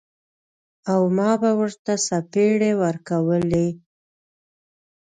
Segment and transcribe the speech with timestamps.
[0.91, 3.67] او ما به ورته څپېړې ورکولې.